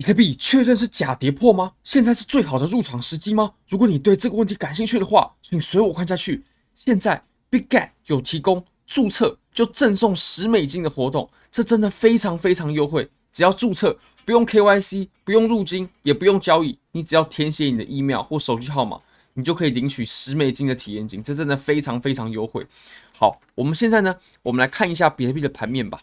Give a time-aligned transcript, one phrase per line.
[0.00, 1.72] 比特币确认是假跌破吗？
[1.84, 3.52] 现在是最好的入场时机吗？
[3.68, 6.42] 如果你对这个问题感兴趣的话，请随我看下去。
[6.74, 13.10] 现在 BigGet 有提供注册就赠送十美金的活动，这真的非常非常优惠。
[13.30, 13.94] 只要注册，
[14.24, 18.98] 不用 KYC，不用入金，也不用交易，你只要填写你的 email 或手机号码，
[19.34, 21.22] 你就可以领取十美金的体验金。
[21.22, 22.66] 这真的非常非常优惠。
[23.12, 26.00] 好，我们现在呢，我们来看一下比特币的盘面吧。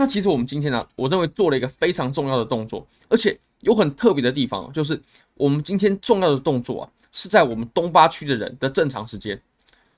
[0.00, 4.98] 那其实我们今天呢，我认为做了一个非常重要的动作，而且有很特别的地方，就是
[5.34, 9.38] 我们今天重要的动作啊，是在我们东八区的人的正常时间，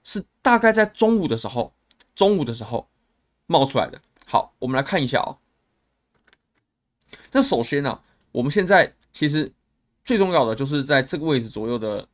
[0.03, 1.73] 是大概在中午的时候，
[2.17, 2.85] 中午的时候
[3.47, 4.03] 冒出来的。
[4.27, 5.39] 好，我们来看一下啊。
[7.31, 8.01] 那首先呢，
[8.33, 9.53] 我们现在其实
[10.03, 12.09] 最重要的就是在这个位置左右的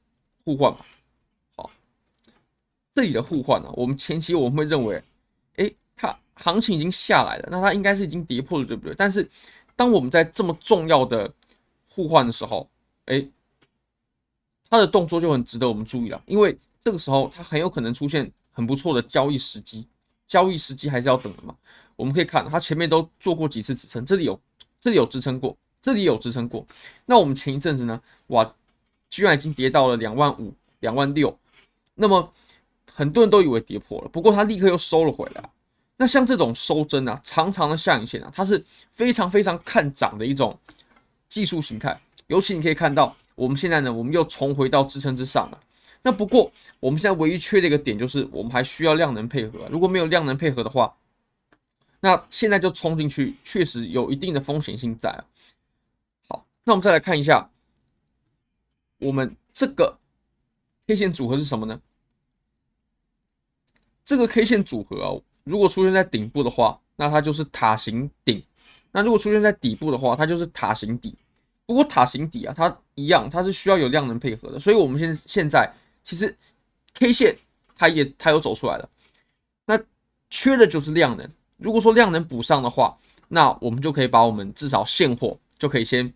[0.44, 0.80] 互换嘛。
[1.56, 1.70] 好，
[2.92, 5.02] 这里的互换呢，我们前期我们会认为，
[5.56, 6.18] 哎，它。
[6.40, 8.94] 行情已经下来了，那它应该是已经跌破了，对不对？
[8.96, 9.28] 但是
[9.74, 11.28] 当我们在这么重要的
[11.88, 12.70] 互换的时候，
[13.06, 13.28] 诶，
[14.70, 19.84] 它的动作就很值得我们注意了，因为这个时候它很有可能出现很不错的交易时机，
[20.28, 21.52] 交易时机还是要等的嘛。
[21.96, 24.40] 我们可以看它前面都做过几次支撑，这里有，
[24.80, 26.64] 这里有支撑过，这里有支撑过。
[27.04, 28.54] 那我们前一阵子呢，哇，
[29.10, 31.36] 居然已经跌到了两万五、两万六，
[31.96, 32.32] 那么
[32.92, 35.50] 很多人都以为跌破了，不过它立刻又收了回来。
[36.00, 40.56] 那像这种收针啊，长长的下影线啊，它是非常非常看涨的一种
[41.28, 42.00] 技术形态。
[42.28, 45.60] 尤其你可以看到，我们现在呢，我们又重回到支撑之上了。
[46.02, 49.66] 那不过我们现在唯一缺的一个点就是，我们还需要量能配合。
[49.70, 50.96] 如果没有量能配合的话，
[51.98, 55.24] 那现在就冲进去，确实有一定的风险性在啊。
[56.28, 57.50] 好，那我们再来看一下，
[58.98, 59.98] 我们这个
[60.86, 61.80] K 线组合是什么呢？
[64.04, 65.10] 这个 K 线组合啊。
[65.48, 68.38] 如果出现在顶部的话，那它就是塔形顶；
[68.92, 71.16] 那如果出现在底部的话，它就是塔形底。
[71.64, 74.60] 不过塔形底啊，它一样，它是需要有量能配合的。
[74.60, 75.70] 所以，我们现现在
[76.02, 76.36] 其实
[76.94, 77.36] K 线
[77.76, 78.88] 它也它有走出来了，
[79.66, 79.78] 那
[80.30, 81.28] 缺的就是量能。
[81.56, 82.96] 如果说量能补上的话，
[83.28, 86.12] 那我们就可以把我们至少现货就可以先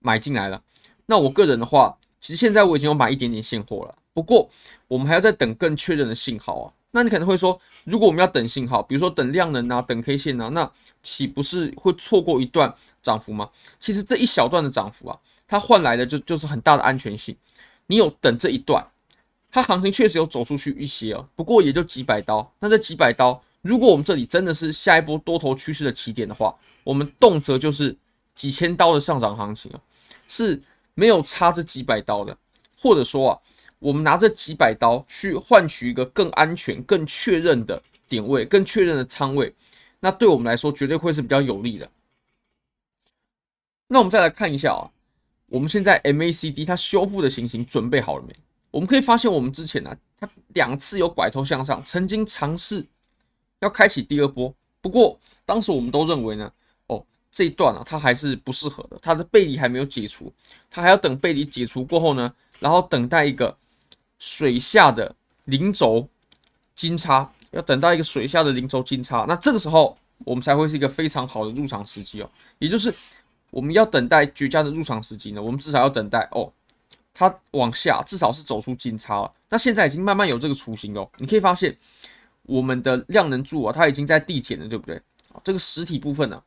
[0.00, 0.62] 买进来了。
[1.06, 3.94] 那我个人的话，其实现在我已经有买一点点现货了。
[4.12, 4.48] 不过，
[4.88, 6.72] 我们还要再等更确认的信号啊。
[6.92, 10.70] 那你可能会说，如果我们要等信号，比如说等量能啊，等 K 线啊，那
[11.02, 13.50] 岂不是会错过一段涨幅吗？
[13.78, 17.36] 其实这一小段的涨幅啊，它换来的就就是很大的安全性。
[17.88, 18.86] 你有等这一段，
[19.50, 22.50] 它行情确实有走出去一些哦，不过也就几百刀。
[22.60, 27.94] 那这几百刀，如果我们这里真的是下一波多头趋势的起点的话，我们动辄就是
[28.34, 29.80] 几千刀的上涨行情啊，
[30.28, 30.62] 是
[30.94, 32.34] 没有差这几百刀的，
[32.80, 33.38] 或者说啊。
[33.78, 39.54] 我们拿这几百刀去换取一个更安全、更确认的点位、更确认的仓位，
[40.00, 41.88] 那对我们来说绝对会是比较有利的。
[43.86, 44.88] 那我们再来看一下啊，
[45.46, 48.34] 我们现在 MACD 它修复的情形准备好了没？
[48.70, 52.84] 我们可以发现，我们之前呢、它两次有拐头向上，曾经尝试
[53.60, 56.50] 要开启第二波，不过当时我们都认为呢，
[56.86, 60.32] 哦，这一段啊，它还是不适合的，它的背离还没有解除，
[60.70, 63.54] 它还要等背离解除过后呢，然后等待一个。
[64.18, 66.08] 水下的零轴
[66.74, 72.30] 金叉，要等到一个水下的零轴金叉，那这个时候我们才会是一个非常好的入场时机哦。
[72.58, 72.92] 也就是
[73.50, 76.52] 我们要等待绝佳的入场时机呢，我们至少要等待哦，
[77.14, 79.32] 它往下至少是走出金叉了。
[79.48, 81.76] 那现在已经慢慢有这个雏形哦，你可以发现
[82.42, 85.00] 我们的量能柱啊，它已经在递减了，对不对？
[85.44, 86.42] 这个实体部分呢、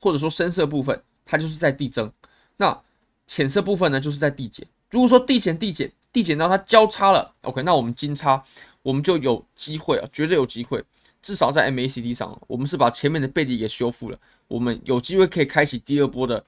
[0.00, 2.10] 或者说深色部分，它就是在递增，
[2.56, 2.78] 那
[3.26, 4.66] 浅色部分呢，就是在递减。
[4.90, 5.90] 如果说递减递减。
[6.12, 8.42] 递减到它交叉了，OK，那我们金叉，
[8.82, 10.84] 我们就有机会啊，绝对有机会。
[11.22, 14.18] 至少在 MACD 上，我们是把前面的背离给修复了，
[14.48, 16.42] 我们有机会可以开启第二波的，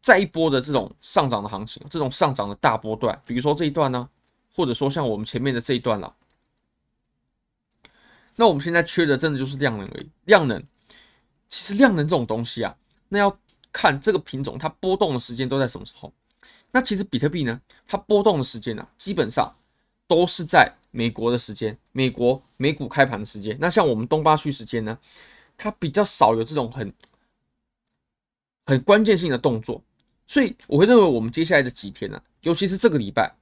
[0.00, 4.06] 再一波的这种上涨的行情，这种上涨的大波段，比如说这一段呢、
[4.54, 6.14] 或者说像我们前面的这一段了。
[8.36, 10.62] 那我们现在缺的真的就是量能而已，量能，
[11.48, 12.76] 其实量能这种东西啊，
[13.08, 13.34] 那要
[13.72, 16.12] 看这个品种它波动的时间都在什么时候。
[16.72, 19.54] 那其实比特币呢，它波动的时间呢、啊，基本上
[20.08, 23.56] 都是在美国的时间，美国美股开盘的时间。
[23.60, 24.98] 那像我们东八区时间呢，
[25.56, 26.92] 它比较少有这种很
[28.64, 29.82] 很关键性的动作，
[30.26, 33.34] 所以我会认为我们接下来的几天呢、啊，尤其是这个礼拜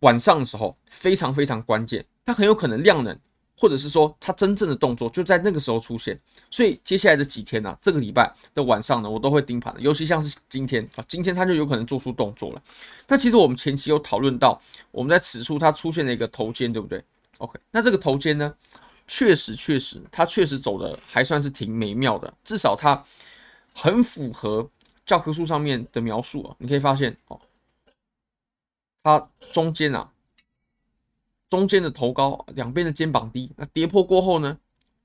[0.00, 3.18] 晚上的时候，非常非常关键，它很有可能量能。
[3.56, 6.18] 或者是说，它真正的动作就在那个时候出现，
[6.50, 9.80] 所以接下来的几天呢、啊，这个礼拜的晚上呢，我都会盯盘的。
[9.80, 12.62] 尤其像是今天啊，今天它就有可能做出动作了。
[13.06, 14.60] 那其实我们前期有讨论到，
[14.90, 17.02] 我们在此处它出现了一个头肩，对不对
[17.38, 18.52] ？OK，那这个头肩呢，
[19.06, 23.02] 确实确实，它确实走的还算是挺美妙的，至少它
[23.72, 24.68] 很符合
[25.06, 27.40] 教科书上面的描述啊，你可以发现哦，
[29.02, 30.10] 它中间啊，
[31.48, 33.50] 中间的头高，两边的肩膀低。
[33.56, 34.56] 那跌破过后呢，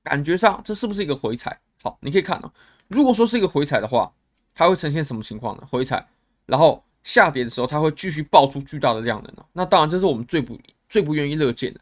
[0.04, 1.60] 感觉上这是不是一个回踩？
[1.82, 2.52] 好，你可以看哦，
[2.88, 4.12] 如果说是一个回踩的话，
[4.54, 5.68] 它会呈现什么情况呢？
[5.70, 6.06] 回踩，
[6.46, 9.46] 然后下跌的时候，它会继续爆出巨大的量能啊。
[9.54, 10.60] 那当然，这是我们最不
[10.90, 11.80] 最不愿意乐见的。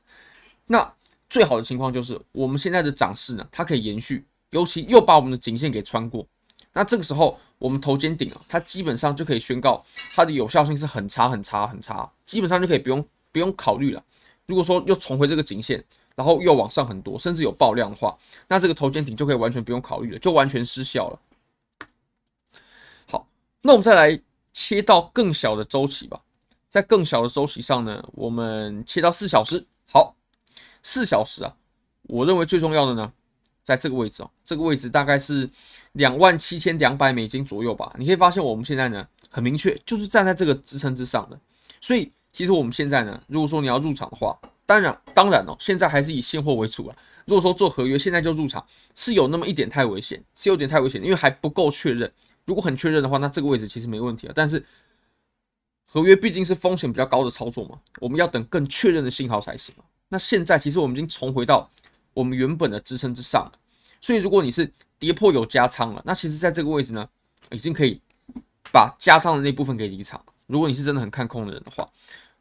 [0.68, 0.94] 那
[1.30, 6.26] 最好的情况就是我们现在的涨势呢，它可以延续，尤其又把我们的颈线给穿过。
[6.74, 9.84] 那这个时候，我们头肩顶啊，它基本上就可以宣告
[10.14, 14.04] 它的有效性是很差很差很差，基本上就可以不用不用考虑了。
[14.48, 15.84] 如果说又重回这个颈线，
[16.16, 18.18] 然后又往上很多，甚至有爆量的话，
[18.48, 21.20] 那这个头肩顶就可以完全不用考虑了，就完全失效了。
[23.06, 23.28] 好，
[23.62, 24.20] 那我们再来
[24.52, 26.22] 切到更小的周期吧，
[26.68, 29.66] 在更小的周期上呢，我们切到四小时。
[29.86, 30.16] 好，
[30.82, 31.56] 四小时啊，
[32.04, 33.14] 我认为最重要的呢。
[33.64, 35.50] 在这个位置哦，这个位置大概是
[35.92, 37.94] 两万七千两百美金左右吧。
[38.00, 41.38] 你可以发现我们现在呢，很明确，就是站在这个支撑之上的。
[41.82, 46.96] 所以其实我们现在呢，如果说你要入场的话，当然当然哦，现在还是以现货为主啊。
[47.26, 48.64] 如果说做合约，现在就入场
[48.94, 52.14] 是有那么一点太危险，是有点太危险，因为还不够确认。
[52.46, 54.34] 如果很确认的话，那这个位置其实没问题了。
[54.36, 54.64] 但是
[55.84, 59.74] 合约毕竟是风险比较高的操作嘛，我们要等更确认的信号才行。
[60.10, 61.68] 那现在其实我们已经重回到。
[62.14, 63.54] 我们原本的支撑之上了，
[64.00, 67.10] 所以如果你是跌破有加仓了，那其实在这个位置呢，
[67.50, 68.00] 已经可以
[68.72, 70.24] 把加仓的那部分给离场。
[70.46, 71.86] 如果你是真的很看空的人的话，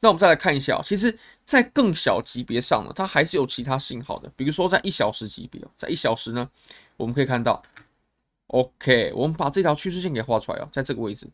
[0.06, 6.48] 那我们再来看一下，其实，在更小级别上呢，它还是有其他信号的，比如说在一小时级别，在一小时呢，
[6.96, 7.60] 我们可以看到
[8.46, 11.28] ，OK，我们把这条趋势线给画出来哦，在这个位置，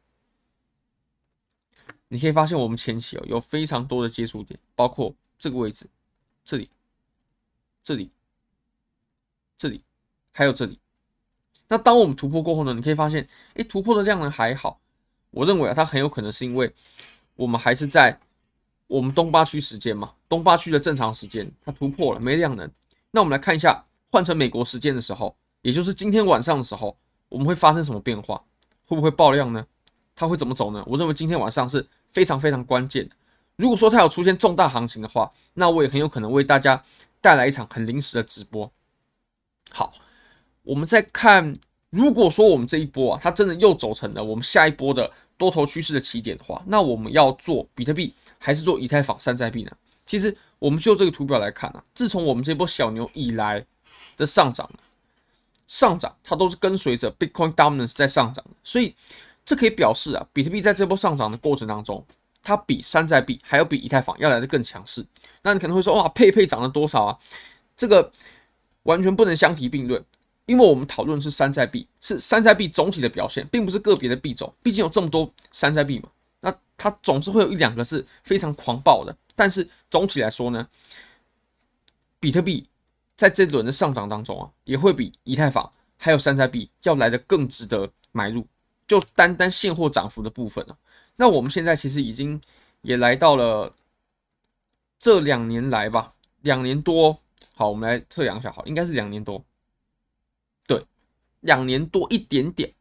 [2.09, 5.85] 你可以发现我们前期哦有非常多的接触点，包括这个位置，
[6.43, 6.71] 这里，
[7.85, 8.11] 这里。
[9.59, 9.85] 这里
[10.33, 10.81] 还有这里，
[11.69, 12.75] 那当我们突破过后呢？
[12.75, 14.81] 你可以发现，诶，突破的量能还好。
[15.31, 16.75] 我认为啊，它很有可能是因为
[17.37, 18.19] 我们还是在
[18.93, 22.71] 我们东八区时间嘛，东八区的正常时间，它突破了没量能。
[23.11, 26.95] 那我们来看一下，换成美国时间的时候，也就是今天晚上的时候，
[27.31, 28.45] 我们会发生什么变化？
[28.87, 29.67] 会不会爆量呢？
[30.15, 30.85] 它会怎么走呢？
[30.87, 33.17] 我认为今天晚上是非常非常关键的。
[33.57, 36.83] 如果说它有出现重大行情的话，那我也很有可能为大家
[37.23, 38.71] 带来一场很临时的直播。
[39.71, 39.95] 好，
[40.65, 41.57] 我们再看，
[41.89, 48.13] 如果说我们这一波啊，它真的又走成了我们下一波的多头趋势的起点的话，那我们要做比特币
[48.43, 49.71] 还是做以太坊山寨币呢？
[50.05, 53.65] 其实我们就这个图表来看啊，自从我们这波小牛以来
[54.17, 54.69] 的上涨，
[55.69, 58.95] 上涨它都是跟随着 Bitcoin Dominance 在上涨，所以
[59.45, 62.05] 这可以表示啊，比特币在这波上涨的过程当中，
[62.43, 65.07] 它比山寨币还要比以太坊要来的更强势。
[65.43, 67.19] 那你可能会说，哇，佩佩涨了多少啊？
[67.77, 68.13] 这个。
[68.85, 70.05] 完全不能相提并论，
[70.45, 74.53] 因为我们讨论是山寨币，是山寨币总体的表现，并不是个别的币种。
[74.61, 76.09] 毕竟有这么多山寨币嘛，
[76.83, 79.17] 它总是会有一两个是非常狂暴的。
[79.37, 80.69] 但是总体来说呢，
[82.19, 82.69] 比特币
[83.17, 88.45] 在这轮的上涨当中啊，也会比以太坊还有山寨币要来的更值得买入。
[88.89, 90.77] 就单单现货涨幅的部分啊，
[91.15, 92.41] 那我们现在其实已经
[92.81, 93.71] 也来到了
[94.99, 97.17] 这两年来吧，两年多。
[97.55, 99.45] 好，我们来测量一下，好，应该是两年多，
[100.67, 100.85] 对，
[101.43, 102.73] 两年多一点点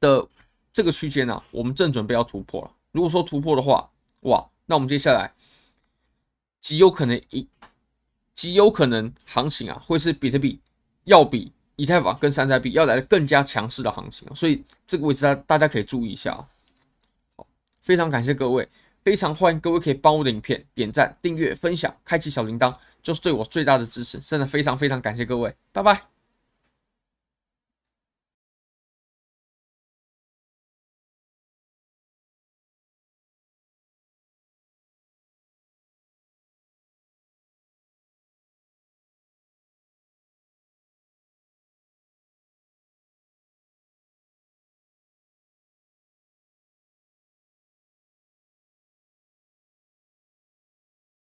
[0.00, 0.26] 的
[0.80, 2.70] 这个区间呢，我们正准备要突破了。
[2.90, 5.30] 如果说突破的话，哇，那我们接下来
[6.62, 7.46] 极有可能一
[8.34, 10.58] 极有可能行情啊，会是比特币
[11.04, 16.34] 要比以太坊跟山寨币要来的更加强势的行情，所以这个位置大大家可以注意一下。
[17.36, 17.46] 好，
[17.82, 18.66] 非常感谢各位，
[19.04, 22.74] 非常欢迎各位可以帮我的影片点赞、订阅、分享、开启小铃铛。
[23.02, 26.19] 就是对我最大的支持，真的非常非常感谢各位，拜拜。